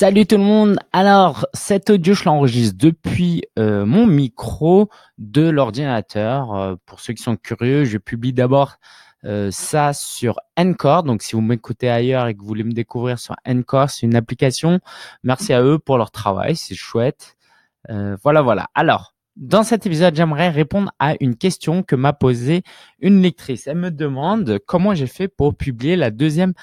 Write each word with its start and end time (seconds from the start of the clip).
Salut 0.00 0.26
tout 0.26 0.36
le 0.36 0.44
monde. 0.44 0.78
Alors, 0.92 1.44
cet 1.54 1.90
audio, 1.90 2.14
je 2.14 2.22
l'enregistre 2.22 2.76
depuis 2.78 3.42
euh, 3.58 3.84
mon 3.84 4.06
micro 4.06 4.88
de 5.18 5.48
l'ordinateur. 5.48 6.54
Euh, 6.54 6.76
pour 6.86 7.00
ceux 7.00 7.14
qui 7.14 7.22
sont 7.24 7.36
curieux, 7.36 7.84
je 7.84 7.98
publie 7.98 8.32
d'abord 8.32 8.76
euh, 9.24 9.50
ça 9.50 9.92
sur 9.92 10.38
Encore. 10.56 11.02
Donc, 11.02 11.22
si 11.22 11.32
vous 11.32 11.40
m'écoutez 11.40 11.90
ailleurs 11.90 12.28
et 12.28 12.36
que 12.36 12.38
vous 12.38 12.46
voulez 12.46 12.62
me 12.62 12.70
découvrir 12.70 13.18
sur 13.18 13.34
Encore, 13.44 13.90
c'est 13.90 14.06
une 14.06 14.14
application. 14.14 14.78
Merci 15.24 15.52
à 15.52 15.64
eux 15.64 15.80
pour 15.80 15.98
leur 15.98 16.12
travail, 16.12 16.54
c'est 16.54 16.76
chouette. 16.76 17.36
voilà, 17.88 18.40
voilà. 18.40 18.68
Alors, 18.76 19.16
dans 19.34 19.64
cet 19.64 19.84
épisode, 19.84 20.14
j'aimerais 20.14 20.50
répondre 20.50 20.92
à 21.00 21.14
une 21.18 21.34
question 21.34 21.82
que 21.82 21.96
m'a 21.96 22.12
posée 22.12 22.62
une 23.00 23.20
lectrice. 23.20 23.66
Elle 23.66 23.78
me 23.78 23.90
demande 23.90 24.60
comment 24.64 24.94
j'ai 24.94 25.08
fait 25.08 25.26
pour 25.26 25.56
publier 25.56 25.96
la 25.96 26.12
deuxième 26.12 26.54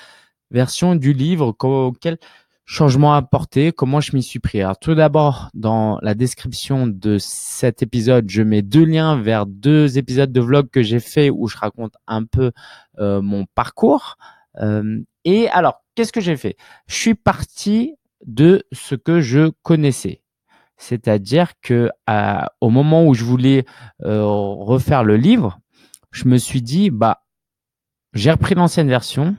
version 0.51 0.95
du 0.95 1.11
livre 1.11 1.53
auquel 1.59 2.17
changement 2.65 3.13
à 3.13 3.17
apporter, 3.17 3.71
comment 3.71 4.01
je 4.01 4.15
m'y 4.15 4.23
suis 4.23 4.39
pris. 4.39 4.61
Alors 4.61 4.77
tout 4.77 4.95
d'abord, 4.95 5.49
dans 5.53 5.99
la 6.01 6.15
description 6.15 6.87
de 6.87 7.17
cet 7.19 7.83
épisode, 7.83 8.29
je 8.29 8.41
mets 8.41 8.63
deux 8.63 8.83
liens 8.83 9.21
vers 9.21 9.45
deux 9.45 9.97
épisodes 9.97 10.31
de 10.31 10.41
vlog 10.41 10.69
que 10.69 10.81
j'ai 10.81 10.99
fait 10.99 11.29
où 11.29 11.47
je 11.47 11.57
raconte 11.57 11.93
un 12.07 12.23
peu 12.23 12.51
euh, 12.99 13.21
mon 13.21 13.45
parcours. 13.53 14.17
Euh, 14.61 14.99
et 15.25 15.47
alors, 15.49 15.83
qu'est-ce 15.93 16.11
que 16.11 16.21
j'ai 16.21 16.37
fait? 16.37 16.57
Je 16.87 16.95
suis 16.95 17.15
parti 17.15 17.95
de 18.25 18.63
ce 18.71 18.95
que 18.95 19.21
je 19.21 19.51
connaissais. 19.61 20.21
C'est-à-dire 20.77 21.53
que 21.61 21.89
au 22.59 22.69
moment 22.69 23.05
où 23.05 23.13
je 23.13 23.23
voulais 23.23 23.65
euh, 24.03 24.23
refaire 24.25 25.03
le 25.03 25.15
livre, 25.17 25.59
je 26.11 26.27
me 26.27 26.37
suis 26.37 26.61
dit, 26.61 26.89
bah, 26.89 27.23
j'ai 28.13 28.31
repris 28.31 28.55
l'ancienne 28.55 28.89
version, 28.89 29.35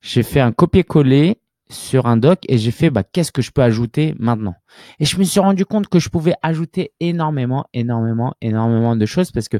j'ai 0.00 0.22
fait 0.22 0.40
un 0.40 0.52
copier-coller 0.52 1.38
sur 1.70 2.06
un 2.06 2.16
doc 2.16 2.40
et 2.48 2.58
j'ai 2.58 2.70
fait 2.70 2.90
bah, 2.90 3.02
qu'est-ce 3.02 3.32
que 3.32 3.42
je 3.42 3.50
peux 3.50 3.62
ajouter 3.62 4.14
maintenant? 4.18 4.54
Et 5.00 5.04
je 5.04 5.18
me 5.18 5.24
suis 5.24 5.40
rendu 5.40 5.64
compte 5.64 5.88
que 5.88 5.98
je 5.98 6.08
pouvais 6.08 6.34
ajouter 6.42 6.92
énormément 7.00 7.66
énormément 7.72 8.34
énormément 8.40 8.96
de 8.96 9.06
choses 9.06 9.30
parce 9.32 9.48
que 9.48 9.56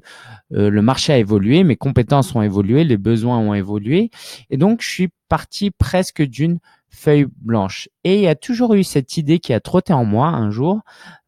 euh, 0.52 0.70
le 0.70 0.82
marché 0.82 1.12
a 1.12 1.18
évolué 1.18 1.64
mes 1.64 1.76
compétences 1.76 2.34
ont 2.34 2.42
évolué 2.42 2.84
les 2.84 2.98
besoins 2.98 3.38
ont 3.38 3.54
évolué 3.54 4.10
et 4.50 4.56
donc 4.56 4.82
je 4.82 4.88
suis 4.88 5.08
parti 5.28 5.70
presque 5.70 6.22
d'une 6.22 6.58
feuille 6.90 7.26
blanche. 7.40 7.88
Et 8.04 8.16
il 8.16 8.20
y 8.20 8.28
a 8.28 8.36
toujours 8.36 8.74
eu 8.74 8.84
cette 8.84 9.16
idée 9.16 9.40
qui 9.40 9.52
a 9.52 9.60
trotté 9.60 9.92
en 9.92 10.04
moi 10.04 10.28
un 10.28 10.50
jour 10.50 10.80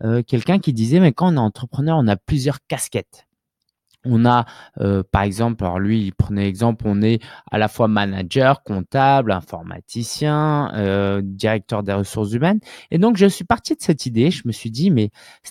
euh, 0.05 0.23
quelqu'un 0.23 0.59
qui 0.59 0.73
disait 0.73 1.01
mais 1.01 1.13
quand 1.13 1.33
on 1.33 1.37
est 1.37 1.41
entrepreneur 1.41 1.97
on 1.99 2.07
a 2.07 2.17
plusieurs 2.17 2.59
casquettes 2.69 3.27
on 4.09 4.25
a, 4.25 4.47
euh, 4.81 5.03
par 5.11 5.23
exemple, 5.23 5.65
alors 5.65 5.79
lui, 5.79 6.07
il 6.07 6.13
prenait 6.13 6.49
exemple, 6.49 6.85
on 6.87 7.03
est 7.03 7.23
à 7.51 7.59
la 7.59 7.69
fois 7.69 7.89
manager, 7.89 8.63
comptable, 8.63 9.33
informaticien, 9.33 10.73
euh, 10.75 11.21
directeur 11.25 11.83
des 11.83 11.93
ressources 11.93 12.33
humaines. 12.33 12.61
Et 12.91 12.99
donc, 12.99 13.17
je 13.17 13.27
suis 13.27 13.45
parti 13.45 13.75
de 13.75 13.81
cette 13.81 14.07
idée. 14.07 14.31
Je 14.31 14.43
me 14.47 14.53
suis 14.53 14.71
dit, 14.71 14.91
mais 14.91 15.11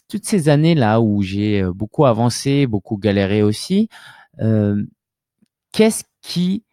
toutes 0.09 0.25
ces 0.25 0.49
années-là 0.49 1.01
où 1.01 1.21
j'ai 1.21 1.61
euh, 1.61 1.73
beaucoup 1.73 2.05
avancé, 2.05 2.67
beaucoup 2.67 2.97
galéré 2.97 3.43
aussi, 3.43 3.89
qu'est-ce 5.71 6.03
qui, 6.21 6.63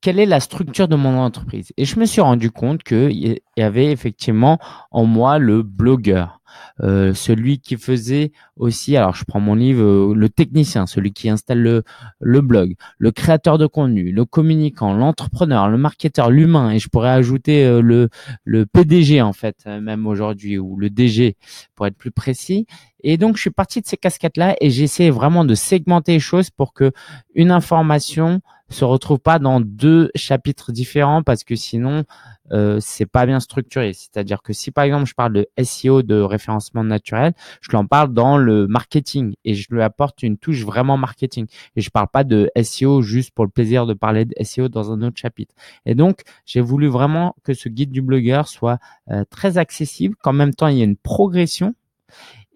quelle 0.00 0.18
est 0.18 0.26
la 0.26 0.40
structure 0.40 0.88
de 0.88 0.96
mon 0.96 1.18
entreprise? 1.18 1.72
Et 1.76 1.84
je 1.84 1.98
me 1.98 2.06
suis 2.06 2.20
rendu 2.20 2.50
compte 2.50 2.82
qu'il 2.82 3.40
y 3.56 3.62
avait 3.62 3.90
effectivement 3.90 4.58
en 4.90 5.04
moi 5.04 5.38
le 5.38 5.62
blogueur. 5.62 6.38
Euh, 6.82 7.12
celui 7.14 7.58
qui 7.58 7.76
faisait 7.76 8.32
aussi, 8.56 8.96
alors 8.96 9.14
je 9.14 9.24
prends 9.24 9.40
mon 9.40 9.54
livre, 9.54 9.82
euh, 9.82 10.14
le 10.14 10.28
technicien, 10.28 10.86
celui 10.86 11.12
qui 11.12 11.28
installe 11.28 11.60
le, 11.60 11.82
le 12.20 12.40
blog, 12.40 12.74
le 12.98 13.10
créateur 13.10 13.58
de 13.58 13.66
contenu, 13.66 14.12
le 14.12 14.24
communicant, 14.24 14.94
l'entrepreneur, 14.94 15.68
le 15.68 15.78
marketeur, 15.78 16.30
l'humain, 16.30 16.70
et 16.70 16.78
je 16.78 16.88
pourrais 16.88 17.10
ajouter 17.10 17.64
euh, 17.64 17.80
le, 17.80 18.08
le 18.44 18.66
PDG 18.66 19.20
en 19.22 19.32
fait, 19.32 19.66
même 19.66 20.06
aujourd'hui, 20.06 20.58
ou 20.58 20.76
le 20.76 20.90
DG 20.90 21.36
pour 21.74 21.86
être 21.86 21.96
plus 21.96 22.12
précis. 22.12 22.66
Et 23.02 23.16
donc 23.16 23.36
je 23.36 23.42
suis 23.42 23.50
parti 23.50 23.80
de 23.80 23.86
ces 23.86 23.96
casquettes-là 23.96 24.56
et 24.60 24.70
j'essaie 24.70 25.10
vraiment 25.10 25.44
de 25.44 25.54
segmenter 25.54 26.12
les 26.12 26.20
choses 26.20 26.50
pour 26.50 26.72
que 26.72 26.92
une 27.34 27.50
information 27.50 28.40
se 28.70 28.84
retrouve 28.84 29.18
pas 29.18 29.38
dans 29.38 29.60
deux 29.60 30.10
chapitres 30.14 30.72
différents 30.72 31.22
parce 31.22 31.44
que 31.44 31.56
sinon 31.56 32.04
euh, 32.52 32.78
c'est 32.80 33.06
pas 33.06 33.26
bien 33.26 33.40
structuré. 33.40 33.92
C'est-à-dire 33.92 34.42
que 34.42 34.52
si 34.52 34.70
par 34.70 34.84
exemple 34.84 35.06
je 35.06 35.14
parle 35.14 35.32
de 35.32 35.48
SEO 35.62 36.02
de 36.02 36.20
référencement 36.20 36.84
naturel, 36.84 37.32
je 37.60 37.72
l'en 37.72 37.86
parle 37.86 38.12
dans 38.12 38.36
le 38.36 38.66
marketing 38.66 39.34
et 39.44 39.54
je 39.54 39.66
lui 39.70 39.82
apporte 39.82 40.22
une 40.22 40.38
touche 40.38 40.64
vraiment 40.64 40.96
marketing. 40.96 41.46
Et 41.76 41.80
je 41.80 41.90
parle 41.90 42.08
pas 42.08 42.24
de 42.24 42.50
SEO 42.62 43.02
juste 43.02 43.32
pour 43.32 43.44
le 43.44 43.50
plaisir 43.50 43.86
de 43.86 43.94
parler 43.94 44.24
de 44.24 44.34
SEO 44.42 44.68
dans 44.68 44.92
un 44.92 45.02
autre 45.02 45.16
chapitre. 45.16 45.54
Et 45.86 45.94
donc 45.94 46.22
j'ai 46.44 46.60
voulu 46.60 46.88
vraiment 46.88 47.34
que 47.44 47.54
ce 47.54 47.68
guide 47.68 47.90
du 47.90 48.02
blogueur 48.02 48.48
soit 48.48 48.78
euh, 49.10 49.24
très 49.30 49.58
accessible, 49.58 50.14
qu'en 50.22 50.32
même 50.32 50.54
temps 50.54 50.68
il 50.68 50.78
y 50.78 50.80
ait 50.82 50.84
une 50.84 50.96
progression 50.96 51.74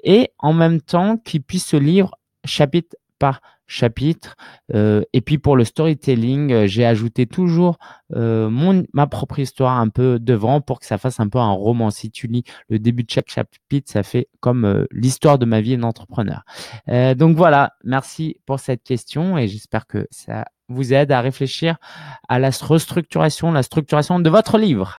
et 0.05 0.31
en 0.39 0.53
même 0.53 0.81
temps 0.81 1.17
qu'il 1.17 1.43
puisse 1.43 1.67
se 1.67 1.77
lire 1.77 2.11
chapitre 2.45 2.97
par 3.23 3.41
chapitre. 3.69 4.35
Euh, 4.75 5.03
et 5.13 5.21
puis 5.21 5.39
pour 5.39 5.57
le 5.57 5.65
storytelling, 5.65 6.53
euh, 6.53 6.67
j'ai 6.67 6.85
ajouté 6.85 7.27
toujours 7.27 7.79
euh, 8.17 8.51
mon, 8.51 8.83
ma 8.93 9.07
propre 9.07 9.39
histoire 9.39 9.79
un 9.79 9.91
peu 9.91 10.19
devant 10.19 10.61
pour 10.61 10.81
que 10.81 10.87
ça 10.87 10.99
fasse 10.99 11.21
un 11.21 11.29
peu 11.29 11.39
un 11.39 11.53
roman. 11.53 11.91
Si 11.91 12.11
tu 12.11 12.27
lis 12.27 12.43
le 12.69 12.81
début 12.81 13.05
de 13.05 13.11
chaque 13.11 13.31
chapitre, 13.31 13.93
ça 13.93 14.03
fait 14.03 14.27
comme 14.41 14.87
l'histoire 14.91 15.39
de 15.39 15.47
ma 15.47 15.61
vie 15.61 15.77
d'entrepreneur. 15.77 16.43
donc 17.17 17.37
voilà, 17.37 17.75
merci 17.85 18.39
pour 18.45 18.59
cette 18.59 18.83
question 18.83 19.39
et 19.39 19.47
j'espère 19.47 19.87
que 19.87 20.09
ça 20.11 20.45
vous 20.69 20.93
aide 20.93 21.13
à 21.13 21.21
réfléchir 21.21 21.77
à 22.29 22.41
la 22.41 22.51
restructuration, 22.51 23.53
la 23.53 23.63
structuration 23.63 24.19
de 24.19 24.31
votre 24.31 24.59
livre. 24.59 24.91